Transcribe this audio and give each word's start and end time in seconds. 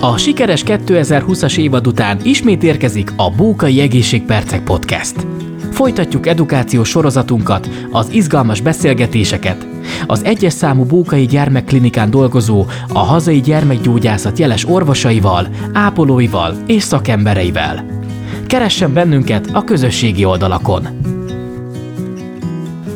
A 0.00 0.16
sikeres 0.16 0.62
2020-as 0.66 1.58
évad 1.58 1.86
után 1.86 2.18
ismét 2.22 2.62
érkezik 2.62 3.12
a 3.16 3.30
Bókai 3.30 3.80
Egészségpercek 3.80 4.64
Podcast. 4.64 5.26
Folytatjuk 5.70 6.26
edukációs 6.26 6.88
sorozatunkat, 6.88 7.70
az 7.90 8.08
izgalmas 8.10 8.60
beszélgetéseket, 8.60 9.66
az 10.06 10.24
egyes 10.24 10.52
számú 10.52 10.84
Bókai 10.84 11.26
Gyermekklinikán 11.26 12.10
dolgozó, 12.10 12.64
a 12.88 12.98
hazai 12.98 13.40
gyermekgyógyászat 13.40 14.38
jeles 14.38 14.68
orvosaival, 14.68 15.48
ápolóival 15.72 16.56
és 16.66 16.82
szakembereivel. 16.82 17.84
Keressen 18.46 18.92
bennünket 18.92 19.48
a 19.52 19.64
közösségi 19.64 20.24
oldalakon! 20.24 20.88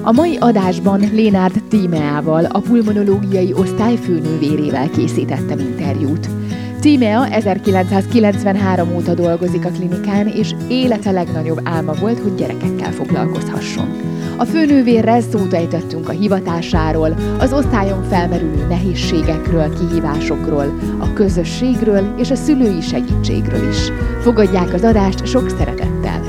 A 0.03 0.13
mai 0.13 0.37
adásban 0.37 1.01
Lénárd 1.13 1.63
Tímeával, 1.69 2.45
a 2.45 2.59
pulmonológiai 2.59 3.53
osztály 3.53 3.97
főnővérével 3.97 4.91
készítettem 4.91 5.59
interjút. 5.59 6.40
Tímea 6.81 7.27
1993 7.27 8.95
óta 8.95 9.15
dolgozik 9.15 9.65
a 9.65 9.71
klinikán, 9.71 10.29
és 10.29 10.55
élete 10.69 11.11
legnagyobb 11.11 11.61
álma 11.65 11.93
volt, 11.93 12.19
hogy 12.19 12.35
gyerekekkel 12.35 12.93
foglalkozhasson. 12.93 13.89
A 14.37 14.45
főnővérrel 14.45 15.21
szót 15.21 15.55
ejtettünk 15.55 16.09
a 16.09 16.13
hivatásáról, 16.13 17.17
az 17.39 17.53
osztályon 17.53 18.03
felmerülő 18.09 18.67
nehézségekről, 18.69 19.75
kihívásokról, 19.79 20.79
a 20.99 21.13
közösségről 21.13 22.15
és 22.19 22.31
a 22.31 22.35
szülői 22.35 22.81
segítségről 22.81 23.69
is. 23.69 23.79
Fogadják 24.23 24.73
az 24.75 24.83
adást 24.83 25.27
sok 25.27 25.49
szeretettel! 25.49 26.23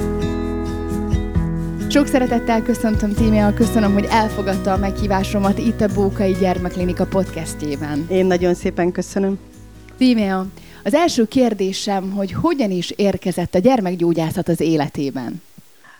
Sok 1.89 2.07
szeretettel 2.07 2.61
köszöntöm 2.61 3.13
Tímea, 3.13 3.53
köszönöm, 3.53 3.93
hogy 3.93 4.07
elfogadta 4.09 4.73
a 4.73 4.77
meghívásomat 4.77 5.57
itt 5.57 5.81
a 5.81 5.93
Bókai 5.93 6.35
Gyermekklinika 6.39 7.05
podcastjében. 7.05 8.05
Én 8.09 8.25
nagyon 8.25 8.53
szépen 8.53 8.91
köszönöm. 8.91 9.39
Tímea, 10.01 10.45
az 10.83 10.93
első 10.93 11.27
kérdésem, 11.27 12.11
hogy 12.11 12.31
hogyan 12.31 12.71
is 12.71 12.91
érkezett 12.91 13.55
a 13.55 13.59
gyermekgyógyászat 13.59 14.47
az 14.47 14.59
életében? 14.59 15.41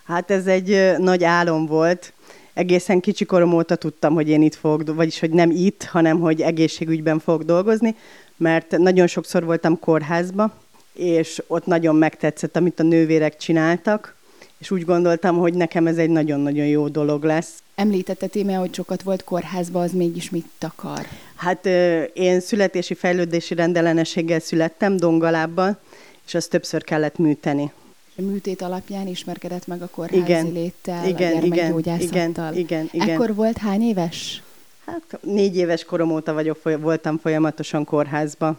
Hát 0.03 0.31
ez 0.31 0.47
egy 0.47 0.97
nagy 0.97 1.23
álom 1.23 1.65
volt. 1.65 2.13
Egészen 2.53 2.99
kicsi 2.99 3.25
korom 3.25 3.53
óta 3.53 3.75
tudtam, 3.75 4.13
hogy 4.13 4.29
én 4.29 4.41
itt 4.41 4.55
fogok, 4.55 4.95
vagyis 4.95 5.19
hogy 5.19 5.29
nem 5.29 5.49
itt, 5.51 5.83
hanem 5.83 6.19
hogy 6.19 6.41
egészségügyben 6.41 7.19
fogok 7.19 7.43
dolgozni, 7.43 7.95
mert 8.37 8.77
nagyon 8.77 9.07
sokszor 9.07 9.43
voltam 9.45 9.79
kórházba, 9.79 10.53
és 10.93 11.43
ott 11.47 11.65
nagyon 11.65 11.95
megtetszett, 11.95 12.55
amit 12.55 12.79
a 12.79 12.83
nővérek 12.83 13.37
csináltak, 13.37 14.15
és 14.57 14.71
úgy 14.71 14.85
gondoltam, 14.85 15.37
hogy 15.37 15.53
nekem 15.53 15.87
ez 15.87 15.97
egy 15.97 16.09
nagyon-nagyon 16.09 16.65
jó 16.65 16.87
dolog 16.87 17.23
lesz. 17.23 17.53
Említette 17.81 18.27
Tímea, 18.27 18.59
hogy 18.59 18.73
sokat 18.73 19.01
volt 19.01 19.23
kórházba, 19.23 19.81
az 19.81 19.91
mégis 19.91 20.29
mit 20.29 20.45
takar? 20.57 21.05
Hát 21.35 21.65
én 22.13 22.39
születési 22.39 22.93
fejlődési 22.93 23.53
rendellenességgel 23.53 24.39
születtem, 24.39 24.97
dongalábbal, 24.97 25.79
és 26.25 26.33
azt 26.33 26.49
többször 26.49 26.83
kellett 26.83 27.17
műteni. 27.17 27.71
A 28.17 28.21
műtét 28.21 28.61
alapján 28.61 29.07
ismerkedett 29.07 29.67
meg 29.67 29.81
a 29.81 29.87
kórházi 29.87 30.21
igen, 30.21 30.51
léttel, 30.51 31.07
igen, 31.07 31.37
a 31.37 31.41
igen, 31.41 31.79
igen, 31.99 32.53
igen, 32.53 32.89
igen. 32.91 33.09
Ekkor 33.09 33.35
volt 33.35 33.57
hány 33.57 33.81
éves? 33.81 34.43
Hát 34.85 35.19
négy 35.21 35.57
éves 35.57 35.83
korom 35.83 36.11
óta 36.11 36.33
vagyok, 36.33 36.61
voltam 36.79 37.17
folyamatosan 37.17 37.85
kórházba. 37.85 38.57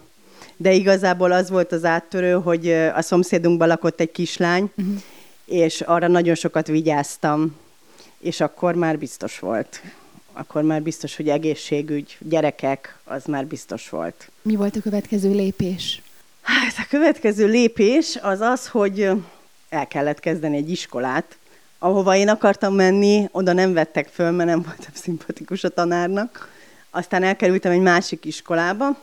De 0.56 0.72
igazából 0.72 1.32
az 1.32 1.50
volt 1.50 1.72
az 1.72 1.84
áttörő, 1.84 2.32
hogy 2.32 2.68
a 2.72 3.02
szomszédunkban 3.02 3.68
lakott 3.68 4.00
egy 4.00 4.12
kislány, 4.12 4.70
uh-huh. 4.76 4.94
és 5.44 5.80
arra 5.80 6.08
nagyon 6.08 6.34
sokat 6.34 6.66
vigyáztam, 6.66 7.60
és 8.22 8.40
akkor 8.40 8.74
már 8.74 8.98
biztos 8.98 9.38
volt 9.38 9.80
akkor 10.32 10.62
már 10.62 10.82
biztos, 10.82 11.16
hogy 11.16 11.28
egészségügy, 11.28 12.16
gyerekek, 12.20 12.96
az 13.04 13.24
már 13.24 13.46
biztos 13.46 13.88
volt. 13.88 14.30
Mi 14.42 14.56
volt 14.56 14.76
a 14.76 14.80
következő 14.80 15.30
lépés? 15.30 16.02
Hát 16.42 16.74
a 16.78 16.86
következő 16.88 17.46
lépés 17.46 18.18
az 18.22 18.40
az, 18.40 18.68
hogy 18.68 19.10
el 19.68 19.86
kellett 19.86 20.20
kezdeni 20.20 20.56
egy 20.56 20.70
iskolát, 20.70 21.36
ahova 21.78 22.16
én 22.16 22.28
akartam 22.28 22.74
menni, 22.74 23.28
oda 23.32 23.52
nem 23.52 23.72
vettek 23.72 24.08
föl, 24.08 24.30
mert 24.30 24.48
nem 24.48 24.62
voltam 24.62 24.92
szimpatikus 24.94 25.64
a 25.64 25.68
tanárnak. 25.68 26.50
Aztán 26.90 27.22
elkerültem 27.22 27.72
egy 27.72 27.80
másik 27.80 28.24
iskolába, 28.24 28.98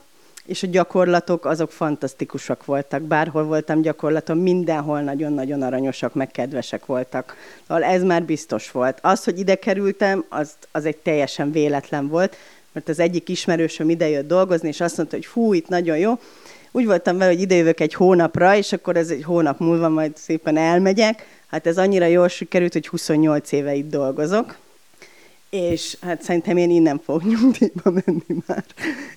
és 0.50 0.64
a 0.64 0.68
gyakorlatok 0.68 1.46
azok 1.46 1.72
fantasztikusak 1.72 2.66
voltak. 2.66 3.02
Bárhol 3.02 3.44
voltam 3.44 3.82
gyakorlaton, 3.82 4.38
mindenhol 4.38 5.02
nagyon-nagyon 5.02 5.62
aranyosak, 5.62 6.14
meg 6.14 6.32
kedvesek 6.32 6.86
voltak. 6.86 7.36
Szóval 7.68 7.84
ez 7.84 8.04
már 8.04 8.24
biztos 8.24 8.72
volt. 8.72 9.00
Az, 9.02 9.24
hogy 9.24 9.40
ide 9.40 9.56
kerültem, 9.56 10.26
az, 10.30 10.52
az 10.72 10.86
egy 10.86 10.98
teljesen 10.98 11.52
véletlen 11.52 12.08
volt, 12.08 12.36
mert 12.72 12.90
az 12.90 13.00
egyik 13.00 13.30
ismerősöm 13.30 13.90
ide 13.90 14.10
jött 14.10 14.28
dolgozni, 14.28 14.68
és 14.68 14.82
azt 14.82 14.98
mondta, 14.98 15.16
hogy 15.16 15.26
fú, 15.26 15.54
itt 15.54 15.68
nagyon 15.68 15.98
jó. 15.98 16.20
Úgy 16.72 16.86
voltam 16.86 17.18
vele, 17.18 17.32
hogy 17.32 17.42
idejövök 17.42 17.80
egy 17.80 17.94
hónapra, 17.94 18.56
és 18.56 18.72
akkor 18.74 18.96
ez 18.96 19.10
egy 19.10 19.24
hónap 19.24 19.60
múlva 19.60 19.90
majd 19.90 20.18
szépen 20.18 20.58
elmegyek. 20.58 21.26
Hát 21.48 21.68
ez 21.68 21.78
annyira 21.78 22.06
jól 22.06 22.28
sikerült, 22.28 22.74
hogy 22.74 22.88
28 22.88 23.52
éve 23.52 23.74
itt 23.74 23.90
dolgozok 23.90 24.56
és 25.50 25.98
hát 26.02 26.22
szerintem 26.22 26.58
én 26.58 26.70
innen 26.70 27.02
fogok 27.04 27.24
nyugdíjba 27.30 27.92
menni 27.92 28.44
már. 28.46 28.64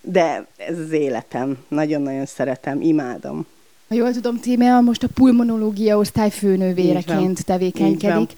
De 0.03 0.47
ez 0.57 0.79
az 0.79 0.91
életem. 0.91 1.59
Nagyon-nagyon 1.69 2.27
szeretem, 2.27 2.81
imádom. 2.81 3.47
Ha 3.89 3.95
jól 3.95 4.13
tudom, 4.13 4.41
Tímea 4.41 4.81
most 4.81 5.03
a 5.03 5.09
pulmonológia 5.15 5.99
osztály 5.99 6.31
főnővéreként 6.31 7.45
tevékenykedik. 7.45 8.31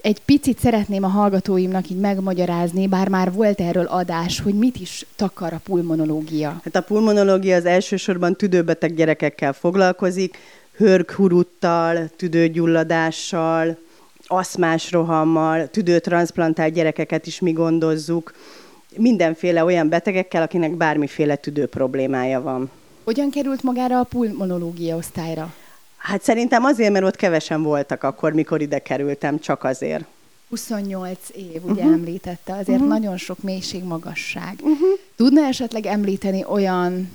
Egy 0.00 0.20
picit 0.24 0.58
szeretném 0.58 1.04
a 1.04 1.08
hallgatóimnak 1.08 1.90
így 1.90 1.98
megmagyarázni, 1.98 2.86
bár 2.86 3.08
már 3.08 3.32
volt 3.32 3.60
erről 3.60 3.84
adás, 3.84 4.40
hogy 4.40 4.54
mit 4.54 4.76
is 4.76 5.06
takar 5.16 5.52
a 5.52 5.60
pulmonológia. 5.64 6.60
Hát 6.64 6.76
a 6.76 6.80
pulmonológia 6.80 7.56
az 7.56 7.64
elsősorban 7.64 8.36
tüdőbeteg 8.36 8.94
gyerekekkel 8.94 9.52
foglalkozik, 9.52 10.38
hörghuruttal, 10.76 12.10
tüdőgyulladással, 12.16 13.76
aszmás 14.26 14.92
rohammal, 14.92 15.68
tüdőtranszplantált 15.70 16.72
gyerekeket 16.72 17.26
is 17.26 17.40
mi 17.40 17.52
gondozzuk, 17.52 18.32
mindenféle 18.96 19.64
olyan 19.64 19.88
betegekkel, 19.88 20.42
akinek 20.42 20.76
bármiféle 20.76 21.36
tüdő 21.36 21.66
problémája 21.66 22.42
van. 22.42 22.70
Hogyan 23.04 23.30
került 23.30 23.62
magára 23.62 23.98
a 23.98 24.04
pulmonológia 24.04 24.96
osztályra? 24.96 25.54
Hát 25.96 26.22
szerintem 26.22 26.64
azért, 26.64 26.92
mert 26.92 27.04
ott 27.04 27.16
kevesen 27.16 27.62
voltak 27.62 28.02
akkor, 28.02 28.32
mikor 28.32 28.60
ide 28.60 28.78
kerültem, 28.78 29.38
csak 29.38 29.64
azért. 29.64 30.04
28 30.48 31.18
év, 31.34 31.64
ugye 31.64 31.72
uh-huh. 31.72 31.92
említette, 31.92 32.52
azért 32.52 32.68
uh-huh. 32.68 32.88
nagyon 32.88 33.16
sok 33.16 33.42
mélység, 33.42 33.82
magasság. 33.82 34.54
Uh-huh. 34.60 34.88
Tudna 35.16 35.46
esetleg 35.46 35.86
említeni 35.86 36.44
olyan 36.48 37.12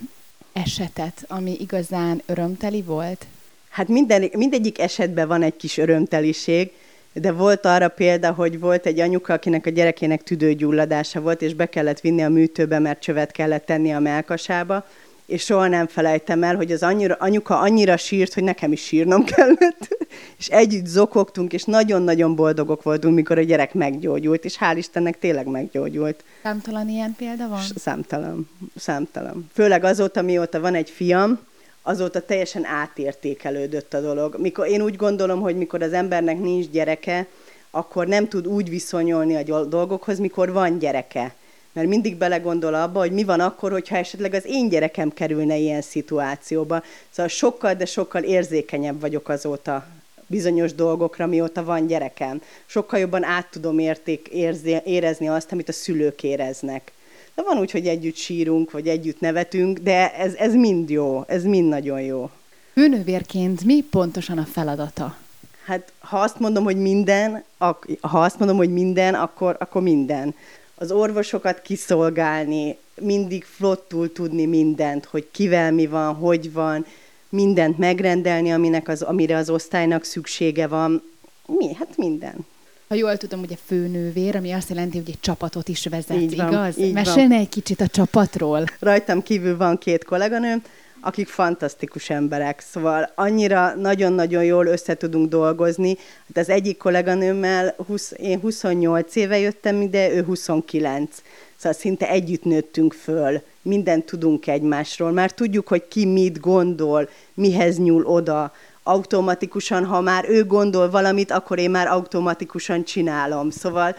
esetet, 0.54 1.26
ami 1.28 1.58
igazán 1.60 2.22
örömteli 2.26 2.82
volt? 2.82 3.26
Hát 3.70 3.88
minden, 3.88 4.30
mindegyik 4.34 4.80
esetben 4.80 5.28
van 5.28 5.42
egy 5.42 5.56
kis 5.56 5.78
örömteliség, 5.78 6.72
de 7.14 7.32
volt 7.32 7.66
arra 7.66 7.88
példa, 7.88 8.32
hogy 8.32 8.60
volt 8.60 8.86
egy 8.86 9.00
anyuka, 9.00 9.34
akinek 9.34 9.66
a 9.66 9.70
gyerekének 9.70 10.24
tüdőgyulladása 10.24 11.22
volt, 11.22 11.42
és 11.42 11.54
be 11.54 11.66
kellett 11.66 12.00
vinni 12.00 12.24
a 12.24 12.30
műtőbe, 12.30 12.80
mert 12.80 13.02
csövet 13.02 13.32
kellett 13.32 13.66
tenni 13.66 13.94
a 13.94 14.00
melkasába, 14.00 14.86
és 15.26 15.44
soha 15.44 15.68
nem 15.68 15.88
felejtem 15.88 16.44
el, 16.44 16.56
hogy 16.56 16.72
az 16.72 16.84
annyira, 16.84 17.16
anyuka 17.20 17.60
annyira 17.60 17.98
sírt, 17.98 18.34
hogy 18.34 18.44
nekem 18.44 18.72
is 18.72 18.82
sírnom 18.82 19.24
kellett, 19.24 20.08
és 20.40 20.48
együtt 20.48 20.86
zokogtunk, 20.86 21.54
és 21.54 21.64
nagyon-nagyon 21.64 22.36
boldogok 22.36 22.84
voltunk, 22.84 23.16
mikor 23.16 23.38
a 23.38 23.42
gyerek 23.42 23.74
meggyógyult, 23.74 24.46
és 24.46 24.58
hál' 24.60 24.74
Istennek 24.78 25.20
tényleg 25.20 25.48
meggyógyult. 25.48 26.24
Számtalan 26.44 26.90
ilyen 26.90 27.16
példa 27.18 27.48
van? 27.48 27.62
Számtalan, 27.76 28.50
számtalan. 28.76 29.50
Főleg 29.54 29.84
azóta, 29.84 30.22
mióta 30.22 30.60
van 30.60 30.76
egy 30.76 30.90
fiam, 30.90 31.40
azóta 31.90 32.22
teljesen 32.22 32.66
átértékelődött 32.66 33.94
a 33.94 34.02
dolog. 34.02 34.36
Mikor, 34.38 34.68
én 34.68 34.82
úgy 34.82 34.96
gondolom, 34.96 35.42
hogy 35.42 35.58
mikor 35.58 35.82
az 35.82 35.94
embernek 35.94 36.40
nincs 36.40 36.70
gyereke, 36.70 37.28
akkor 37.72 38.08
nem 38.08 38.28
tud 38.28 38.48
úgy 38.48 38.70
viszonyulni 38.70 39.36
a 39.36 39.66
dolgokhoz, 39.66 40.20
mikor 40.20 40.52
van 40.52 40.80
gyereke. 40.80 41.34
Mert 41.74 41.88
mindig 41.88 42.16
belegondol 42.16 42.74
abba, 42.74 43.00
hogy 43.00 43.12
mi 43.12 43.24
van 43.24 43.40
akkor, 43.40 43.72
hogyha 43.72 43.98
esetleg 43.98 44.34
az 44.34 44.46
én 44.46 44.70
gyerekem 44.70 45.14
kerülne 45.14 45.56
ilyen 45.56 45.82
szituációba. 45.82 46.84
Szóval 47.10 47.30
sokkal, 47.30 47.74
de 47.74 47.86
sokkal 47.86 48.24
érzékenyebb 48.24 49.00
vagyok 49.00 49.30
azóta 49.30 49.88
bizonyos 50.28 50.74
dolgokra, 50.74 51.26
mióta 51.26 51.64
van 51.64 51.88
gyerekem. 51.88 52.42
Sokkal 52.66 53.00
jobban 53.00 53.24
át 53.24 53.48
tudom 53.52 53.80
érték, 53.80 54.28
érzi, 54.28 54.78
érezni 54.86 55.28
azt, 55.28 55.52
amit 55.52 55.70
a 55.70 55.74
szülők 55.74 56.24
éreznek. 56.24 56.92
De 57.40 57.46
van 57.46 57.60
úgy, 57.60 57.72
hogy 57.72 57.88
együtt 57.88 58.16
sírunk, 58.16 58.72
vagy 58.72 58.88
együtt 58.88 59.20
nevetünk, 59.20 59.78
de 59.80 60.16
ez, 60.16 60.34
ez 60.34 60.54
mind 60.54 60.90
jó, 60.90 61.24
ez 61.28 61.44
mind 61.44 61.70
nagyon 61.70 62.02
jó. 62.02 62.30
Hőnővérként 62.74 63.64
mi 63.64 63.82
pontosan 63.82 64.38
a 64.38 64.46
feladata? 64.46 65.18
Hát 65.66 65.92
ha 66.00 66.20
azt 66.20 66.40
mondom, 66.40 66.64
hogy 66.64 66.78
minden, 66.78 67.44
ak- 67.58 68.00
ha 68.02 68.22
azt 68.22 68.40
mondom, 68.40 68.58
hogy 68.58 68.74
minden, 68.74 69.14
akkor, 69.14 69.56
akkor 69.60 69.82
minden. 69.82 70.36
Az 70.76 70.92
orvosokat 70.92 71.62
kiszolgálni, 71.62 72.78
mindig 73.02 73.44
flottul 73.44 74.12
tudni 74.12 74.46
mindent, 74.46 75.06
hogy 75.06 75.28
kivel 75.32 75.72
mi 75.72 75.88
van, 75.88 76.14
hogy 76.14 76.54
van, 76.54 76.86
mindent 77.30 77.78
megrendelni, 77.78 78.52
aminek 78.52 78.88
az, 78.88 79.02
amire 79.02 79.38
az 79.38 79.50
osztálynak 79.50 80.04
szüksége 80.04 80.68
van. 80.68 81.04
Mi? 81.46 81.74
Hát 81.74 81.98
minden 81.98 82.46
ha 82.90 82.96
jól 82.96 83.18
tudom, 83.18 83.42
ugye 83.42 83.56
főnővér, 83.66 84.36
ami 84.36 84.52
azt 84.52 84.70
jelenti, 84.70 84.98
hogy 84.98 85.10
egy 85.10 85.20
csapatot 85.20 85.68
is 85.68 85.86
vezet, 85.86 86.18
így 86.18 86.36
van, 86.36 86.48
igaz? 86.48 86.78
Így 86.78 86.94
Mesélne 86.94 87.28
van. 87.28 87.40
egy 87.40 87.50
kicsit 87.50 87.82
a 87.82 87.88
csapatról. 87.88 88.64
Rajtam 88.80 89.24
kívül 89.24 89.58
van 89.58 89.78
két 89.78 90.04
kolléganőm, 90.04 90.62
akik 91.02 91.28
fantasztikus 91.28 92.10
emberek, 92.10 92.60
szóval 92.60 93.12
annyira 93.16 93.76
nagyon-nagyon 93.76 94.44
jól 94.44 94.66
össze 94.66 94.96
tudunk 94.96 95.30
dolgozni. 95.30 95.98
Hát 96.28 96.38
az 96.38 96.50
egyik 96.50 96.78
kolléganőmmel, 96.78 97.76
20, 97.88 98.14
én 98.18 98.40
28 98.40 99.16
éve 99.16 99.40
jöttem 99.40 99.82
ide, 99.82 100.14
ő 100.14 100.24
29. 100.24 101.22
Szóval 101.56 101.78
szinte 101.78 102.10
együtt 102.10 102.44
nőttünk 102.44 102.94
föl, 102.94 103.42
mindent 103.62 104.06
tudunk 104.06 104.48
egymásról, 104.48 105.12
már 105.12 105.32
tudjuk, 105.32 105.68
hogy 105.68 105.88
ki 105.88 106.06
mit 106.06 106.40
gondol, 106.40 107.10
mihez 107.34 107.78
nyúl 107.78 108.06
oda, 108.06 108.54
automatikusan, 108.84 109.86
ha 109.86 110.02
már 110.02 110.30
ő 110.30 110.46
gondol 110.46 110.90
valamit, 110.90 111.32
akkor 111.32 111.60
én 111.60 111.70
már 111.70 111.88
automatikusan 111.88 112.84
csinálom. 112.84 113.50
Szóval 113.50 113.96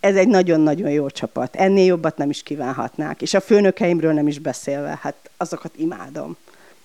ez 0.00 0.16
egy 0.16 0.28
nagyon-nagyon 0.28 0.90
jó 0.90 1.10
csapat. 1.10 1.56
Ennél 1.56 1.84
jobbat 1.84 2.16
nem 2.16 2.30
is 2.30 2.42
kívánhatnák. 2.42 3.22
És 3.22 3.34
a 3.34 3.40
főnökeimről 3.40 4.12
nem 4.12 4.26
is 4.26 4.38
beszélve, 4.38 4.98
hát 5.02 5.14
azokat 5.36 5.72
imádom. 5.76 6.36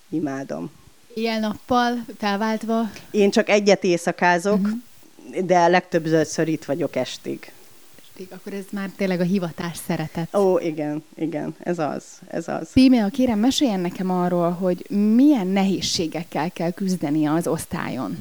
Imádom. 0.10 0.72
Éjjel-nappal 1.14 2.06
felváltva? 2.18 2.90
Én 3.12 3.32
csak 3.32 3.50
egyet 3.50 3.84
éjszakázok, 3.84 4.60
uh-huh. 4.60 5.46
de 5.46 5.68
legtöbbször 5.68 6.48
itt 6.48 6.66
vagyok 6.66 6.96
estig. 6.96 7.52
Estig, 8.20 8.38
akkor 8.40 8.54
ez 8.54 8.66
már 8.72 8.90
tényleg 8.96 9.20
a 9.20 9.24
hivatás 9.24 9.78
szeretet. 9.88 10.36
Ó, 10.36 10.58
igen, 10.58 11.04
igen, 11.16 11.56
ez 11.60 11.80
az, 11.80 12.04
ez 12.28 12.48
az. 12.48 12.74
Pímea, 12.74 13.10
kérem, 13.10 13.40
meséljen 13.40 13.80
nekem 13.80 14.12
arról, 14.12 14.50
hogy 14.50 14.86
milyen 15.16 15.48
nehézségekkel 15.48 16.52
kell 16.52 16.72
küzdeni 16.72 17.26
az 17.26 17.48
osztályon 17.48 18.18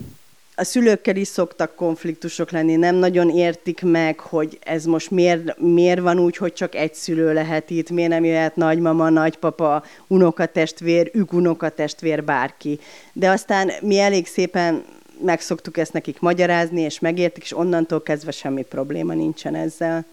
a 0.59 0.65
szülőkkel 0.65 1.17
is 1.17 1.29
szoktak 1.29 1.75
konfliktusok 1.75 2.51
lenni, 2.51 2.77
nem 2.77 2.95
nagyon 2.95 3.31
értik 3.31 3.83
meg, 3.83 4.21
hogy 4.21 4.59
ez 4.63 4.85
most 4.85 5.11
miért, 5.11 5.59
miért 5.59 6.01
van 6.01 6.19
úgy, 6.19 6.37
hogy 6.37 6.53
csak 6.53 6.75
egy 6.75 6.95
szülő 6.95 7.33
lehet 7.33 7.71
itt, 7.71 7.91
miért 7.91 8.11
nem 8.11 8.25
jöhet 8.25 8.57
nagymama, 8.57 9.09
nagypapa, 9.09 9.85
unokatestvér, 10.07 11.11
ügunokatestvér, 11.15 12.25
bárki. 12.25 12.79
De 13.13 13.31
aztán 13.31 13.71
mi 13.81 13.99
elég 13.99 14.27
szépen 14.27 14.85
meg 15.25 15.41
ezt 15.73 15.93
nekik 15.93 16.21
magyarázni, 16.21 16.81
és 16.81 16.99
megértik, 16.99 17.43
és 17.43 17.57
onnantól 17.57 18.03
kezdve 18.03 18.31
semmi 18.31 18.63
probléma 18.63 19.15
nincsen 19.15 19.55
ezzel. 19.55 20.05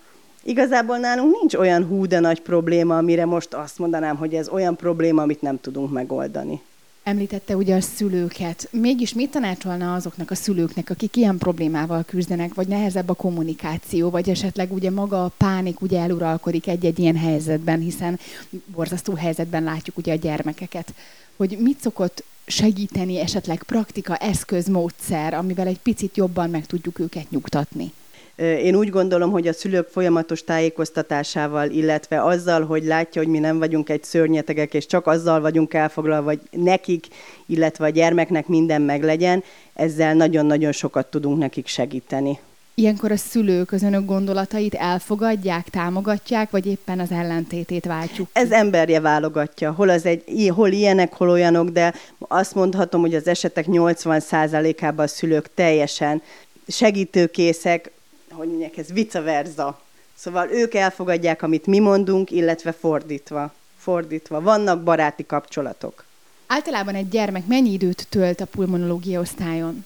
Igazából 0.43 0.97
nálunk 0.97 1.39
nincs 1.39 1.53
olyan 1.53 1.85
hú 1.85 2.05
de 2.05 2.19
nagy 2.19 2.41
probléma, 2.41 2.97
amire 2.97 3.25
most 3.25 3.53
azt 3.53 3.79
mondanám, 3.79 4.15
hogy 4.15 4.33
ez 4.33 4.49
olyan 4.49 4.75
probléma, 4.75 5.21
amit 5.21 5.41
nem 5.41 5.61
tudunk 5.61 5.91
megoldani. 5.91 6.61
Említette 7.03 7.55
ugye 7.55 7.75
a 7.75 7.81
szülőket. 7.81 8.67
Mégis 8.71 9.13
mit 9.13 9.31
tanácsolna 9.31 9.93
azoknak 9.93 10.31
a 10.31 10.35
szülőknek, 10.35 10.89
akik 10.89 11.15
ilyen 11.15 11.37
problémával 11.37 12.03
küzdenek, 12.03 12.53
vagy 12.53 12.67
nehezebb 12.67 13.09
a 13.09 13.13
kommunikáció, 13.13 14.09
vagy 14.09 14.29
esetleg 14.29 14.73
ugye 14.73 14.91
maga 14.91 15.23
a 15.23 15.31
pánik 15.37 15.81
ugye 15.81 15.99
eluralkodik 15.99 16.67
egy-egy 16.67 16.99
ilyen 16.99 17.17
helyzetben, 17.17 17.79
hiszen 17.79 18.19
borzasztó 18.65 19.13
helyzetben 19.13 19.63
látjuk 19.63 19.97
ugye 19.97 20.13
a 20.13 20.17
gyermekeket, 20.17 20.93
hogy 21.35 21.57
mit 21.59 21.79
szokott 21.81 22.23
segíteni 22.45 23.19
esetleg 23.19 23.63
praktika, 23.63 24.15
eszköz, 24.15 24.67
módszer, 24.67 25.33
amivel 25.33 25.67
egy 25.67 25.79
picit 25.79 26.17
jobban 26.17 26.49
meg 26.49 26.65
tudjuk 26.65 26.99
őket 26.99 27.29
nyugtatni? 27.29 27.91
Én 28.37 28.75
úgy 28.75 28.89
gondolom, 28.89 29.31
hogy 29.31 29.47
a 29.47 29.53
szülők 29.53 29.87
folyamatos 29.87 30.43
tájékoztatásával, 30.43 31.69
illetve 31.69 32.23
azzal, 32.23 32.65
hogy 32.65 32.83
látja, 32.83 33.21
hogy 33.21 33.31
mi 33.31 33.39
nem 33.39 33.59
vagyunk 33.59 33.89
egy 33.89 34.03
szörnyetegek, 34.03 34.73
és 34.73 34.85
csak 34.85 35.07
azzal 35.07 35.41
vagyunk 35.41 35.73
elfoglalva, 35.73 36.27
hogy 36.29 36.41
nekik, 36.51 37.07
illetve 37.45 37.85
a 37.85 37.89
gyermeknek 37.89 38.47
minden 38.47 38.81
meglegyen, 38.81 39.43
ezzel 39.73 40.13
nagyon-nagyon 40.13 40.71
sokat 40.71 41.07
tudunk 41.07 41.37
nekik 41.37 41.67
segíteni. 41.67 42.39
Ilyenkor 42.77 43.11
a 43.11 43.17
szülők 43.17 43.71
az 43.71 43.83
önök 43.83 44.05
gondolatait 44.05 44.73
elfogadják, 44.73 45.69
támogatják, 45.69 46.49
vagy 46.49 46.65
éppen 46.65 46.99
az 46.99 47.11
ellentétét 47.11 47.85
váltjuk? 47.85 48.27
Ez 48.31 48.51
emberje 48.51 48.99
válogatja. 48.99 49.71
Hol, 49.71 49.89
az 49.89 50.05
egy, 50.05 50.51
hol 50.55 50.69
ilyenek, 50.69 51.13
hol 51.13 51.29
olyanok, 51.29 51.69
de 51.69 51.93
azt 52.17 52.55
mondhatom, 52.55 53.01
hogy 53.01 53.15
az 53.15 53.27
esetek 53.27 53.65
80%-ában 53.67 55.05
a 55.05 55.07
szülők 55.07 55.53
teljesen 55.53 56.21
segítőkészek, 56.67 57.91
hogy 58.31 58.47
mondják, 58.47 58.77
ez 58.77 58.93
vice 58.93 59.21
versa. 59.21 59.81
Szóval 60.15 60.49
ők 60.51 60.73
elfogadják, 60.73 61.41
amit 61.41 61.65
mi 61.65 61.79
mondunk, 61.79 62.31
illetve 62.31 62.71
fordítva. 62.71 63.53
Fordítva. 63.77 64.41
Vannak 64.41 64.83
baráti 64.83 65.25
kapcsolatok. 65.25 66.03
Általában 66.47 66.95
egy 66.95 67.09
gyermek 67.09 67.45
mennyi 67.45 67.71
időt 67.71 68.07
tölt 68.09 68.41
a 68.41 68.45
pulmonológia 68.45 69.19
osztályon? 69.19 69.85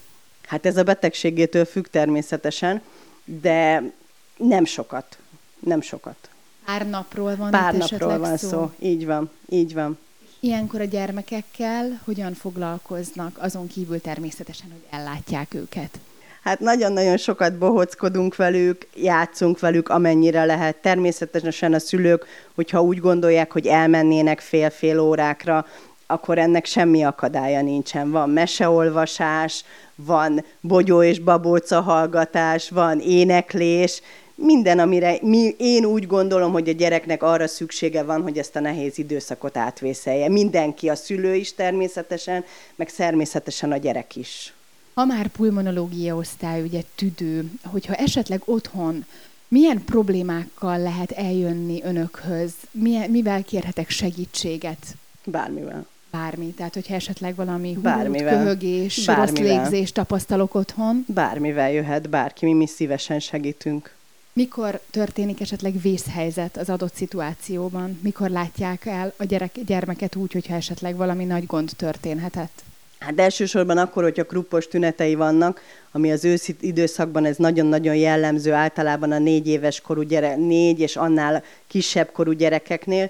Hát 0.49 0.65
ez 0.65 0.77
a 0.77 0.83
betegségétől 0.83 1.65
függ 1.65 1.85
természetesen, 1.85 2.81
de 3.25 3.83
nem 4.37 4.65
sokat. 4.65 5.17
Nem 5.59 5.81
sokat. 5.81 6.29
Pár 6.65 6.89
napról 6.89 7.35
van 7.35 7.51
Pár 7.51 7.73
napról 7.73 8.17
van 8.17 8.37
szó. 8.37 8.47
szó. 8.47 8.71
Így 8.79 9.05
van, 9.05 9.29
így 9.49 9.73
van. 9.73 9.97
Ilyenkor 10.39 10.81
a 10.81 10.83
gyermekekkel 10.83 12.01
hogyan 12.03 12.33
foglalkoznak, 12.33 13.37
azon 13.41 13.67
kívül 13.67 14.01
természetesen, 14.01 14.71
hogy 14.71 14.99
ellátják 14.99 15.53
őket? 15.53 15.99
Hát 16.43 16.59
nagyon-nagyon 16.59 17.17
sokat 17.17 17.57
bohockodunk 17.57 18.35
velük, 18.35 18.87
játszunk 18.95 19.59
velük, 19.59 19.89
amennyire 19.89 20.45
lehet. 20.45 20.75
Természetesen 20.75 21.73
a 21.73 21.79
szülők, 21.79 22.25
hogyha 22.55 22.81
úgy 22.81 22.99
gondolják, 22.99 23.51
hogy 23.51 23.67
elmennének 23.67 24.39
fél-fél 24.39 24.99
órákra, 24.99 25.65
akkor 26.11 26.37
ennek 26.37 26.65
semmi 26.65 27.03
akadálya 27.03 27.61
nincsen. 27.61 28.11
Van 28.11 28.29
meseolvasás, 28.29 29.63
van 29.95 30.45
bogyó 30.61 31.03
és 31.03 31.19
babóca 31.19 31.81
hallgatás, 31.81 32.69
van 32.69 32.99
éneklés, 32.99 34.01
minden, 34.41 34.79
amire 34.79 35.17
mi, 35.21 35.55
én 35.57 35.85
úgy 35.85 36.07
gondolom, 36.07 36.51
hogy 36.51 36.69
a 36.69 36.73
gyereknek 36.73 37.23
arra 37.23 37.47
szüksége 37.47 38.03
van, 38.03 38.21
hogy 38.21 38.37
ezt 38.37 38.55
a 38.55 38.59
nehéz 38.59 38.97
időszakot 38.97 39.57
átvészelje. 39.57 40.29
Mindenki, 40.29 40.89
a 40.89 40.95
szülő 40.95 41.35
is 41.35 41.53
természetesen, 41.53 42.43
meg 42.75 42.91
természetesen 42.91 43.71
a 43.71 43.77
gyerek 43.77 44.15
is. 44.15 44.53
Ha 44.93 45.05
már 45.05 45.27
pulmonológia 45.27 46.15
osztály, 46.15 46.61
ugye 46.61 46.81
tüdő, 46.95 47.51
hogyha 47.63 47.93
esetleg 47.93 48.41
otthon 48.45 49.05
milyen 49.47 49.83
problémákkal 49.85 50.79
lehet 50.79 51.11
eljönni 51.11 51.83
önökhöz? 51.83 52.51
Milyen, 52.71 53.09
mivel 53.09 53.43
kérhetek 53.43 53.89
segítséget? 53.89 54.95
Bármivel. 55.25 55.87
Bármi, 56.11 56.45
tehát 56.45 56.73
hogyha 56.73 56.93
esetleg 56.93 57.35
valami 57.35 57.77
Bármivel. 57.81 58.37
köhögés, 58.37 59.07
rossz 59.07 59.31
légzés 59.31 59.91
tapasztalok 59.91 60.55
otthon. 60.55 61.05
Bármivel 61.07 61.71
jöhet 61.71 62.09
bárki, 62.09 62.45
mi, 62.45 62.53
mi 62.53 62.67
szívesen 62.67 63.19
segítünk. 63.19 63.97
Mikor 64.33 64.79
történik 64.91 65.41
esetleg 65.41 65.81
vészhelyzet 65.81 66.57
az 66.57 66.69
adott 66.69 66.93
szituációban? 66.95 67.99
Mikor 68.03 68.29
látják 68.29 68.85
el 68.85 69.13
a 69.17 69.23
gyerek, 69.23 69.55
gyermeket 69.65 70.15
úgy, 70.15 70.31
hogyha 70.31 70.55
esetleg 70.55 70.95
valami 70.95 71.25
nagy 71.25 71.45
gond 71.45 71.69
történhetett? 71.75 72.63
Hát 72.99 73.19
elsősorban 73.19 73.77
akkor, 73.77 74.03
hogyha 74.03 74.25
kruppos 74.25 74.67
tünetei 74.67 75.15
vannak, 75.15 75.61
ami 75.91 76.11
az 76.11 76.25
őszi 76.25 76.55
időszakban 76.59 77.25
ez 77.25 77.37
nagyon-nagyon 77.37 77.95
jellemző 77.95 78.51
általában 78.51 79.11
a 79.11 79.17
négy 79.17 79.47
éves 79.47 79.81
korú 79.81 80.01
gyere, 80.01 80.35
négy 80.35 80.79
és 80.79 80.95
annál 80.95 81.43
kisebb 81.67 82.11
korú 82.11 82.31
gyerekeknél, 82.31 83.09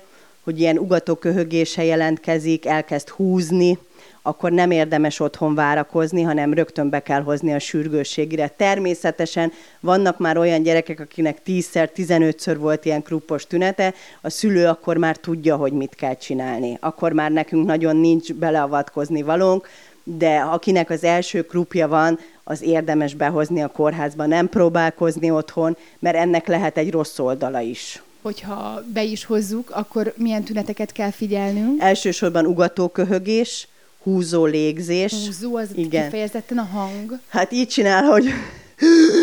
hogy 0.49 0.59
ilyen 0.59 0.77
ugatóköhögése 0.77 1.83
jelentkezik, 1.83 2.65
elkezd 2.65 3.09
húzni, 3.09 3.77
akkor 4.21 4.51
nem 4.51 4.71
érdemes 4.71 5.19
otthon 5.19 5.55
várakozni, 5.55 6.21
hanem 6.21 6.53
rögtön 6.53 6.89
be 6.89 6.99
kell 6.99 7.21
hozni 7.21 7.53
a 7.53 7.59
sürgősségre. 7.59 8.47
Természetesen 8.47 9.51
vannak 9.79 10.17
már 10.17 10.37
olyan 10.37 10.63
gyerekek, 10.63 10.99
akinek 10.99 11.37
10-szer, 11.45 11.89
15-ször 11.95 12.55
volt 12.59 12.85
ilyen 12.85 13.03
kruppos 13.03 13.47
tünete, 13.47 13.93
a 14.21 14.29
szülő 14.29 14.67
akkor 14.67 14.97
már 14.97 15.17
tudja, 15.17 15.55
hogy 15.55 15.71
mit 15.71 15.95
kell 15.95 16.15
csinálni. 16.15 16.77
Akkor 16.79 17.11
már 17.11 17.31
nekünk 17.31 17.65
nagyon 17.65 17.95
nincs 17.95 18.33
beleavatkozni 18.33 19.21
valónk, 19.21 19.67
de 20.03 20.35
akinek 20.35 20.89
az 20.89 21.03
első 21.03 21.41
krupja 21.41 21.87
van, 21.87 22.19
az 22.43 22.61
érdemes 22.61 23.13
behozni 23.13 23.61
a 23.61 23.67
kórházba, 23.67 24.25
nem 24.25 24.49
próbálkozni 24.49 25.31
otthon, 25.31 25.77
mert 25.99 26.15
ennek 26.15 26.47
lehet 26.47 26.77
egy 26.77 26.91
rossz 26.91 27.19
oldala 27.19 27.59
is 27.59 28.01
hogyha 28.21 28.83
be 28.93 29.03
is 29.03 29.25
hozzuk, 29.25 29.69
akkor 29.69 30.13
milyen 30.17 30.43
tüneteket 30.43 30.91
kell 30.91 31.11
figyelnünk? 31.11 31.81
Elsősorban 31.81 32.45
ugatóköhögés, 32.45 33.67
húzó 34.03 34.45
légzés. 34.45 35.13
Húzó, 35.25 35.55
az 35.55 35.69
Igen. 35.75 36.03
kifejezetten 36.03 36.57
a 36.57 36.63
hang. 36.63 37.19
Hát 37.27 37.51
így 37.51 37.67
csinál, 37.67 38.03
hogy 38.03 38.25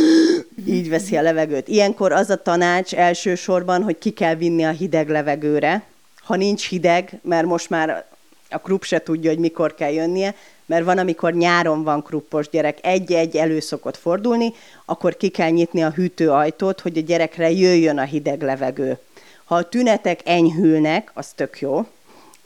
így 0.77 0.89
veszi 0.89 1.17
a 1.17 1.23
levegőt. 1.23 1.69
Ilyenkor 1.69 2.13
az 2.13 2.31
a 2.31 2.43
tanács 2.43 2.95
elsősorban, 2.95 3.83
hogy 3.83 3.99
ki 3.99 4.11
kell 4.11 4.35
vinni 4.35 4.65
a 4.65 4.71
hideg 4.71 5.09
levegőre. 5.09 5.83
Ha 6.23 6.37
nincs 6.37 6.69
hideg, 6.69 7.19
mert 7.23 7.47
most 7.47 7.71
már 7.71 8.07
a 8.51 8.59
krup 8.59 8.85
se 8.85 9.03
tudja, 9.03 9.31
hogy 9.31 9.39
mikor 9.39 9.75
kell 9.75 9.93
jönnie, 9.93 10.35
mert 10.67 10.85
van, 10.85 10.99
amikor 10.99 11.35
nyáron 11.35 11.83
van 11.83 12.03
kruppos 12.03 12.49
gyerek, 12.49 12.79
egy-egy 12.83 13.37
elő 13.37 13.61
szokott 13.61 13.97
fordulni, 13.97 14.53
akkor 14.85 15.17
ki 15.17 15.29
kell 15.29 15.51
nyitni 15.51 15.83
a 15.83 15.91
hűtőajtót, 15.91 16.81
hogy 16.81 16.97
a 16.97 17.01
gyerekre 17.01 17.51
jöjjön 17.51 17.99
a 17.99 18.03
hideg 18.03 18.43
levegő. 18.43 18.99
Ha 19.45 19.55
a 19.55 19.69
tünetek 19.69 20.21
enyhülnek, 20.25 21.11
az 21.15 21.29
tök 21.35 21.61
jó, 21.61 21.87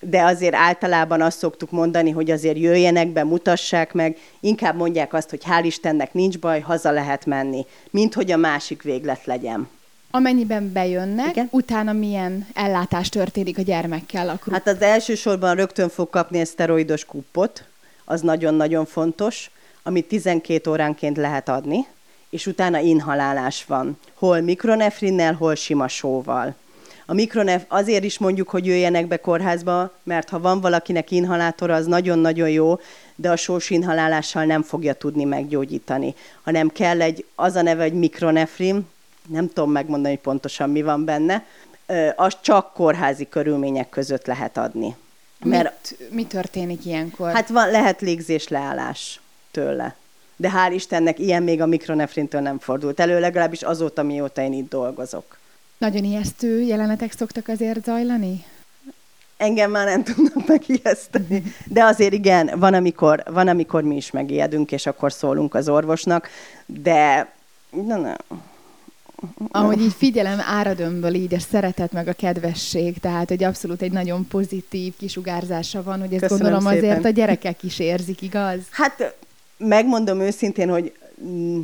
de 0.00 0.22
azért 0.22 0.54
általában 0.54 1.20
azt 1.20 1.38
szoktuk 1.38 1.70
mondani, 1.70 2.10
hogy 2.10 2.30
azért 2.30 2.58
jöjjenek 2.58 3.08
be, 3.08 3.24
mutassák 3.24 3.92
meg, 3.92 4.16
inkább 4.40 4.76
mondják 4.76 5.12
azt, 5.12 5.30
hogy 5.30 5.42
hál' 5.44 5.64
Istennek 5.64 6.12
nincs 6.12 6.38
baj, 6.38 6.60
haza 6.60 6.90
lehet 6.90 7.26
menni, 7.26 7.66
mint 7.90 8.14
hogy 8.14 8.32
a 8.32 8.36
másik 8.36 8.82
véglet 8.82 9.24
legyen. 9.24 9.68
Amennyiben 10.10 10.72
bejönnek, 10.72 11.30
Igen. 11.30 11.48
utána 11.50 11.92
milyen 11.92 12.46
ellátás 12.54 13.08
történik 13.08 13.58
a 13.58 13.62
gyermekkel? 13.62 14.28
Akkor 14.28 14.52
Hát 14.52 14.66
az 14.66 14.80
elsősorban 14.80 15.54
rögtön 15.54 15.88
fog 15.88 16.10
kapni 16.10 16.38
egy 16.38 16.46
szteroidos 16.46 17.04
kuppot, 17.04 17.64
az 18.10 18.20
nagyon-nagyon 18.20 18.84
fontos, 18.84 19.50
amit 19.82 20.08
12 20.08 20.70
óránként 20.70 21.16
lehet 21.16 21.48
adni, 21.48 21.86
és 22.30 22.46
utána 22.46 22.78
inhalálás 22.78 23.64
van. 23.64 23.98
Hol 24.14 24.40
mikronefrinnel, 24.40 25.34
hol 25.34 25.54
sima 25.54 25.88
sóval. 25.88 26.54
A 27.06 27.14
mikronef 27.14 27.64
azért 27.68 28.04
is 28.04 28.18
mondjuk, 28.18 28.48
hogy 28.48 28.66
jöjjenek 28.66 29.06
be 29.06 29.16
kórházba, 29.16 29.92
mert 30.02 30.28
ha 30.28 30.40
van 30.40 30.60
valakinek 30.60 31.10
inhalátora, 31.10 31.74
az 31.74 31.86
nagyon-nagyon 31.86 32.48
jó, 32.48 32.78
de 33.14 33.30
a 33.30 33.36
sós 33.36 33.70
inhalálással 33.70 34.44
nem 34.44 34.62
fogja 34.62 34.94
tudni 34.94 35.24
meggyógyítani, 35.24 36.14
hanem 36.42 36.68
kell 36.68 37.02
egy, 37.02 37.24
az 37.34 37.54
a 37.54 37.62
neve, 37.62 37.82
hogy 37.82 37.92
mikronefrin, 37.92 38.88
nem 39.28 39.48
tudom 39.48 39.70
megmondani, 39.70 40.14
hogy 40.14 40.22
pontosan 40.22 40.70
mi 40.70 40.82
van 40.82 41.04
benne, 41.04 41.44
ö, 41.86 42.08
azt 42.16 42.38
csak 42.40 42.72
kórházi 42.72 43.28
körülmények 43.28 43.88
között 43.88 44.26
lehet 44.26 44.56
adni. 44.56 44.96
Mert 45.44 45.94
mit, 45.98 46.12
mi 46.12 46.24
történik 46.26 46.84
ilyenkor? 46.84 47.32
hát 47.32 47.48
van, 47.48 47.70
lehet 47.70 48.00
légzés 48.00 48.48
leállás 48.48 49.20
tőle. 49.50 49.94
De 50.36 50.50
hál' 50.50 50.72
Istennek 50.74 51.18
ilyen 51.18 51.42
még 51.42 51.60
a 51.60 51.66
mikronefrintől 51.66 52.40
nem 52.40 52.58
fordult 52.58 53.00
elő, 53.00 53.20
legalábbis 53.20 53.62
azóta, 53.62 54.02
mióta 54.02 54.42
én 54.42 54.52
itt 54.52 54.68
dolgozok. 54.68 55.38
Nagyon 55.78 56.04
ijesztő 56.04 56.60
jelenetek 56.60 57.12
szoktak 57.12 57.48
azért 57.48 57.84
zajlani? 57.84 58.44
Engem 59.36 59.70
már 59.70 59.86
nem 59.86 60.02
tudnak 60.02 60.46
megijeszteni. 60.46 61.42
De 61.66 61.84
azért 61.84 62.12
igen, 62.12 62.50
van 62.58 62.74
amikor, 62.74 63.22
van, 63.30 63.48
amikor 63.48 63.82
mi 63.82 63.96
is 63.96 64.10
megijedünk, 64.10 64.72
és 64.72 64.86
akkor 64.86 65.12
szólunk 65.12 65.54
az 65.54 65.68
orvosnak, 65.68 66.28
de 66.66 67.32
na, 67.70 67.96
na. 67.96 68.16
Ahogy 69.50 69.80
így 69.80 69.92
figyelem 69.96 70.38
áradömből 70.40 71.14
így 71.14 71.34
a 71.34 71.38
szeretet 71.38 71.92
meg 71.92 72.08
a 72.08 72.12
kedvesség, 72.12 72.98
tehát 72.98 73.28
hogy 73.28 73.44
abszolút 73.44 73.82
egy 73.82 73.92
nagyon 73.92 74.26
pozitív 74.28 74.92
kisugárzása 74.98 75.82
van, 75.82 76.00
hogy 76.00 76.12
ezt 76.12 76.22
Köszönöm 76.22 76.42
gondolom 76.42 76.66
azért 76.66 76.94
szépen. 76.94 77.10
a 77.10 77.14
gyerekek 77.14 77.62
is 77.62 77.78
érzik, 77.78 78.22
igaz? 78.22 78.58
Hát 78.70 79.14
megmondom 79.56 80.20
őszintén, 80.20 80.68
hogy 80.68 80.92
mm, 81.24 81.60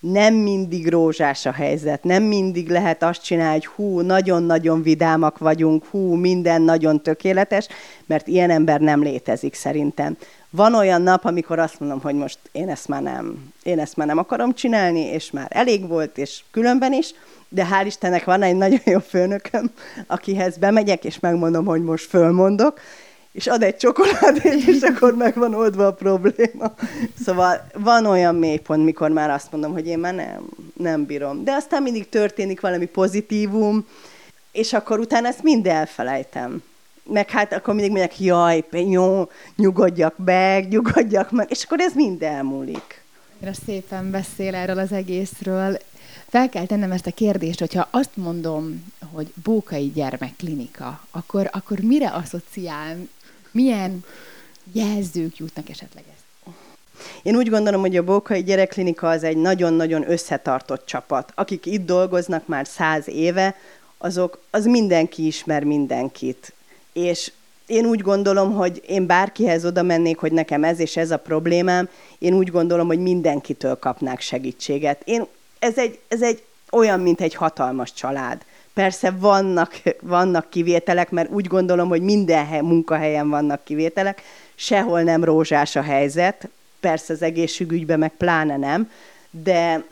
nem 0.00 0.34
mindig 0.34 0.88
rózsás 0.88 1.46
a 1.46 1.52
helyzet, 1.52 2.04
nem 2.04 2.22
mindig 2.22 2.68
lehet 2.68 3.02
azt 3.02 3.22
csinálni, 3.22 3.52
hogy 3.52 3.66
hú, 3.66 4.00
nagyon-nagyon 4.00 4.82
vidámak 4.82 5.38
vagyunk, 5.38 5.84
hú, 5.84 6.14
minden 6.14 6.62
nagyon 6.62 7.02
tökéletes, 7.02 7.68
mert 8.06 8.26
ilyen 8.26 8.50
ember 8.50 8.80
nem 8.80 9.02
létezik 9.02 9.54
szerintem. 9.54 10.16
Van 10.50 10.74
olyan 10.74 11.02
nap, 11.02 11.24
amikor 11.24 11.58
azt 11.58 11.80
mondom, 11.80 12.00
hogy 12.00 12.14
most 12.14 12.38
én 12.52 12.68
ezt 12.68 12.88
már 12.88 13.02
nem, 13.02 13.52
én 13.62 13.78
ezt 13.78 13.96
már 13.96 14.06
nem 14.06 14.18
akarom 14.18 14.54
csinálni, 14.54 15.00
és 15.00 15.30
már 15.30 15.46
elég 15.50 15.88
volt, 15.88 16.18
és 16.18 16.40
különben 16.50 16.92
is, 16.92 17.14
de 17.48 17.66
hál' 17.70 17.86
Istennek 17.86 18.24
van 18.24 18.42
egy 18.42 18.56
nagyon 18.56 18.80
jó 18.84 18.98
főnököm, 18.98 19.70
akihez 20.06 20.56
bemegyek, 20.56 21.04
és 21.04 21.20
megmondom, 21.20 21.64
hogy 21.64 21.82
most 21.82 22.08
fölmondok, 22.08 22.80
és 23.32 23.46
ad 23.46 23.62
egy 23.62 23.76
csokoládét, 23.76 24.66
és 24.66 24.80
akkor 24.80 25.14
meg 25.14 25.34
van 25.34 25.54
oldva 25.54 25.86
a 25.86 25.92
probléma. 25.92 26.74
Szóval 27.24 27.66
van 27.74 28.06
olyan 28.06 28.34
mélypont, 28.34 28.84
mikor 28.84 29.10
már 29.10 29.30
azt 29.30 29.52
mondom, 29.52 29.72
hogy 29.72 29.86
én 29.86 29.98
már 29.98 30.14
nem, 30.14 30.48
nem 30.76 31.04
bírom. 31.04 31.44
De 31.44 31.52
aztán 31.52 31.82
mindig 31.82 32.08
történik 32.08 32.60
valami 32.60 32.86
pozitívum, 32.86 33.86
és 34.52 34.72
akkor 34.72 34.98
utána 34.98 35.28
ezt 35.28 35.42
mind 35.42 35.66
elfelejtem. 35.66 36.62
Meg 37.12 37.30
hát 37.30 37.52
akkor 37.52 37.74
mindig 37.74 37.90
mondják, 37.90 38.20
jaj, 38.20 38.64
jó, 38.70 39.28
nyugodjak 39.56 40.14
meg, 40.24 40.68
nyugodjak 40.68 41.30
meg, 41.30 41.50
és 41.50 41.64
akkor 41.64 41.80
ez 41.80 41.94
mind 41.94 42.22
elmúlik. 42.22 43.02
Szépen 43.66 44.10
beszél 44.10 44.54
erről 44.54 44.78
az 44.78 44.92
egészről. 44.92 45.78
Fel 46.28 46.48
kell 46.48 46.66
tennem 46.66 46.92
ezt 46.92 47.06
a 47.06 47.10
kérdést, 47.10 47.58
hogyha 47.58 47.88
azt 47.90 48.16
mondom, 48.16 48.92
hogy 49.12 49.32
Bókai 49.44 49.90
Gyermekklinika, 49.94 51.04
akkor, 51.10 51.48
akkor 51.52 51.78
mire 51.78 52.08
asszociál? 52.08 52.96
Milyen 53.50 54.04
jelzők 54.72 55.36
jutnak 55.36 55.68
esetleg 55.68 56.04
ezt? 56.14 56.54
Én 57.22 57.36
úgy 57.36 57.50
gondolom, 57.50 57.80
hogy 57.80 57.96
a 57.96 58.04
Bókai 58.04 58.42
Gyerekklinika 58.42 59.08
az 59.08 59.22
egy 59.22 59.36
nagyon-nagyon 59.36 60.10
összetartott 60.10 60.86
csapat. 60.86 61.32
Akik 61.34 61.66
itt 61.66 61.86
dolgoznak 61.86 62.46
már 62.46 62.66
száz 62.66 63.08
éve, 63.08 63.56
azok, 63.98 64.40
az 64.50 64.64
mindenki 64.64 65.26
ismer 65.26 65.64
mindenkit. 65.64 66.52
És 66.98 67.32
én 67.66 67.84
úgy 67.84 68.00
gondolom, 68.00 68.54
hogy 68.54 68.82
én 68.86 69.06
bárkihez 69.06 69.64
oda 69.64 69.82
mennék, 69.82 70.18
hogy 70.18 70.32
nekem 70.32 70.64
ez 70.64 70.80
és 70.80 70.96
ez 70.96 71.10
a 71.10 71.16
problémám, 71.16 71.88
én 72.18 72.34
úgy 72.34 72.50
gondolom, 72.50 72.86
hogy 72.86 72.98
mindenkitől 72.98 73.78
kapnák 73.78 74.20
segítséget. 74.20 75.02
Én, 75.04 75.26
ez, 75.58 75.78
egy, 75.78 75.98
ez 76.08 76.22
egy 76.22 76.42
olyan, 76.70 77.00
mint 77.00 77.20
egy 77.20 77.34
hatalmas 77.34 77.92
család. 77.92 78.44
Persze 78.72 79.10
vannak, 79.10 79.82
vannak 80.00 80.50
kivételek, 80.50 81.10
mert 81.10 81.30
úgy 81.30 81.46
gondolom, 81.46 81.88
hogy 81.88 82.02
minden 82.02 82.46
hely, 82.46 82.60
munkahelyen 82.60 83.28
vannak 83.28 83.64
kivételek, 83.64 84.22
sehol 84.54 85.02
nem 85.02 85.24
rózsás 85.24 85.76
a 85.76 85.82
helyzet, 85.82 86.48
persze 86.80 87.12
az 87.12 87.22
egészségügyben 87.22 87.98
meg 87.98 88.12
pláne 88.16 88.56
nem, 88.56 88.90
de, 89.30 89.84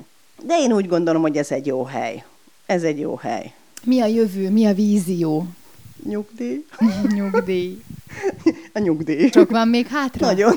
de 0.43 0.59
én 0.59 0.73
úgy 0.73 0.89
gondolom, 0.89 1.23
hogy 1.23 1.37
ez 1.37 1.51
egy 1.51 1.67
jó 1.67 1.85
hely. 1.85 2.25
Ez 2.67 2.83
egy 2.83 2.99
jó 2.99 3.17
hely. 3.17 3.53
Mi 3.85 4.01
a 4.01 4.07
jövő, 4.07 4.51
mi 4.51 4.67
a 4.67 4.75
vízió? 4.75 5.47
Nyugdíj? 6.07 6.65
Nyugdíj. 7.15 7.83
A 8.73 8.79
nyugdíj. 8.79 9.31
Sok 9.33 9.51
van 9.51 9.69
még 9.69 9.87
hátra? 9.87 10.27
Nagyon. 10.27 10.57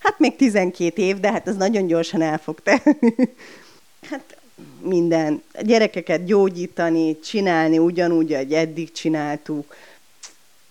Hát 0.00 0.18
még 0.18 0.36
12 0.36 1.02
év, 1.02 1.20
de 1.20 1.32
hát 1.32 1.48
ez 1.48 1.56
nagyon 1.56 1.86
gyorsan 1.86 2.22
el 2.22 2.38
fog 2.38 2.60
tenni. 2.62 3.14
Hát 4.10 4.36
minden. 4.80 5.42
A 5.54 5.62
gyerekeket 5.62 6.24
gyógyítani, 6.24 7.20
csinálni 7.20 7.78
ugyanúgy, 7.78 8.32
ahogy 8.32 8.52
eddig 8.52 8.92
csináltuk. 8.92 9.74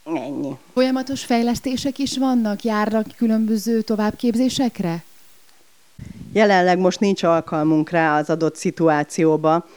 Ennyi. 0.04 0.58
Folyamatos 0.74 1.26
fejlesztések 1.26 1.98
is 1.98 2.18
vannak? 2.18 2.64
Járnak 2.64 3.08
különböző 3.18 3.82
továbbképzésekre? 3.82 5.04
Jelenleg 6.34 6.78
most 6.78 7.00
nincs 7.00 7.24
alkalmunk 7.24 7.90
rá 7.90 8.20
az 8.20 8.30
adott 8.30 8.56
szituációba, 8.56 9.68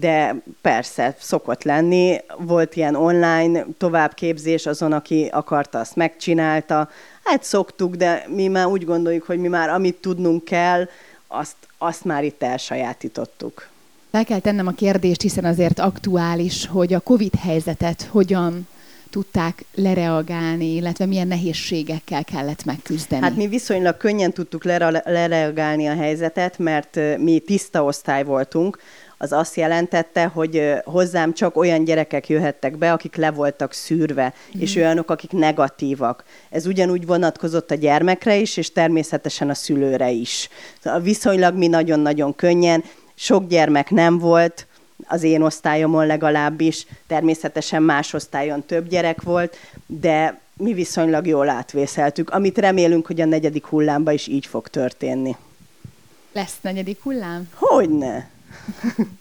de 0.00 0.42
persze, 0.60 1.16
szokott 1.18 1.62
lenni. 1.62 2.16
Volt 2.38 2.76
ilyen 2.76 2.94
online 2.94 3.66
továbbképzés, 3.78 4.66
azon, 4.66 4.92
aki 4.92 5.28
akarta, 5.32 5.78
azt 5.78 5.96
megcsinálta. 5.96 6.88
Hát 7.24 7.42
szoktuk, 7.42 7.94
de 7.94 8.24
mi 8.28 8.48
már 8.48 8.66
úgy 8.66 8.84
gondoljuk, 8.84 9.22
hogy 9.22 9.38
mi 9.38 9.48
már 9.48 9.68
amit 9.68 9.96
tudnunk 9.96 10.44
kell, 10.44 10.88
azt, 11.26 11.56
azt 11.78 12.04
már 12.04 12.24
itt 12.24 12.42
elsajátítottuk. 12.42 13.68
Fel 14.10 14.24
kell 14.24 14.40
tennem 14.40 14.66
a 14.66 14.72
kérdést, 14.72 15.20
hiszen 15.20 15.44
azért 15.44 15.78
aktuális, 15.78 16.66
hogy 16.66 16.94
a 16.94 17.00
COVID 17.00 17.34
helyzetet 17.34 18.02
hogyan 18.10 18.68
tudták 19.10 19.64
lereagálni, 19.74 20.74
illetve 20.74 21.06
milyen 21.06 21.28
nehézségekkel 21.28 22.24
kellett 22.24 22.64
megküzdeni. 22.64 23.22
Hát 23.22 23.36
mi 23.36 23.46
viszonylag 23.46 23.96
könnyen 23.96 24.32
tudtuk 24.32 24.64
lere- 24.64 25.02
lereagálni 25.04 25.86
a 25.86 25.94
helyzetet, 25.94 26.58
mert 26.58 26.98
mi 27.18 27.38
tiszta 27.38 27.84
osztály 27.84 28.24
voltunk, 28.24 28.78
az 29.18 29.32
azt 29.32 29.56
jelentette, 29.56 30.24
hogy 30.24 30.72
hozzám 30.84 31.32
csak 31.34 31.56
olyan 31.56 31.84
gyerekek 31.84 32.28
jöhettek 32.28 32.76
be, 32.76 32.92
akik 32.92 33.16
le 33.16 33.30
voltak 33.30 33.72
szűrve, 33.72 34.34
mm. 34.56 34.60
és 34.60 34.76
olyanok, 34.76 35.10
akik 35.10 35.32
negatívak. 35.32 36.24
Ez 36.50 36.66
ugyanúgy 36.66 37.06
vonatkozott 37.06 37.70
a 37.70 37.74
gyermekre 37.74 38.36
is, 38.36 38.56
és 38.56 38.72
természetesen 38.72 39.50
a 39.50 39.54
szülőre 39.54 40.10
is. 40.10 40.48
Viszonylag 41.02 41.56
mi 41.56 41.66
nagyon-nagyon 41.66 42.34
könnyen, 42.34 42.84
sok 43.14 43.46
gyermek 43.46 43.90
nem 43.90 44.18
volt, 44.18 44.66
az 45.06 45.22
én 45.22 45.42
osztályomon 45.42 46.06
legalábbis, 46.06 46.86
természetesen 47.06 47.82
más 47.82 48.12
osztályon 48.12 48.66
több 48.66 48.88
gyerek 48.88 49.22
volt, 49.22 49.56
de 49.86 50.40
mi 50.56 50.72
viszonylag 50.72 51.26
jól 51.26 51.48
átvészeltük, 51.48 52.30
amit 52.30 52.58
remélünk, 52.58 53.06
hogy 53.06 53.20
a 53.20 53.24
negyedik 53.24 53.66
hullámban 53.66 54.14
is 54.14 54.26
így 54.26 54.46
fog 54.46 54.68
történni. 54.68 55.36
Lesz 56.32 56.56
negyedik 56.60 57.02
hullám? 57.02 57.48
Hogyne? 57.54 58.28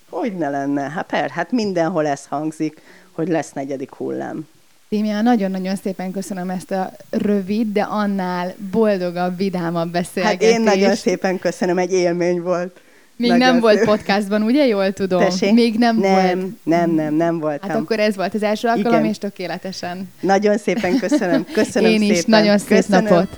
Hogyne 0.10 0.50
lenne? 0.50 0.82
Hát 0.82 1.06
per, 1.06 1.30
hát 1.30 1.52
mindenhol 1.52 2.08
ez 2.08 2.26
hangzik, 2.30 2.82
hogy 3.12 3.28
lesz 3.28 3.52
negyedik 3.54 3.94
hullám. 3.94 4.48
Tímia, 4.90 5.22
nagyon-nagyon 5.22 5.76
szépen 5.76 6.12
köszönöm 6.12 6.50
ezt 6.50 6.72
a 6.72 6.92
rövid, 7.10 7.72
de 7.72 7.82
annál 7.82 8.54
boldogabb, 8.72 9.38
vidámabb 9.38 9.84
Hát 9.84 9.92
beszélgetést. 9.92 10.52
én 10.52 10.62
nagyon 10.62 10.96
szépen 10.96 11.40
köszönöm, 11.40 11.78
egy 11.78 11.92
élmény 11.92 12.42
volt. 12.42 12.80
Még 13.16 13.30
Nagyon 13.30 13.48
nem 13.48 13.60
volt 13.60 13.84
podcastban, 13.84 14.42
ugye? 14.42 14.66
Jól 14.68 14.92
tudom. 14.94 15.20
Tessék? 15.20 15.54
Még 15.54 15.78
nem, 15.78 15.98
nem, 15.98 16.12
volt. 16.40 16.64
Nem, 16.64 16.92
nem, 16.92 17.14
nem 17.14 17.40
voltam. 17.40 17.70
Hát 17.70 17.78
akkor 17.80 18.00
ez 18.00 18.16
volt 18.16 18.34
az 18.34 18.44
első 18.44 18.68
alkalom, 18.68 19.00
Igen. 19.00 19.06
és 19.06 19.18
tökéletesen. 19.18 20.12
Nagyon 20.20 20.58
szépen 20.58 20.98
köszönöm. 20.98 21.46
Köszönöm 21.54 21.92
Én 21.92 22.02
is, 22.02 22.18
szépen. 22.18 22.40
nagyon 22.40 22.58
szép 22.58 22.68
köszönöm. 22.68 23.04
napot. 23.04 23.38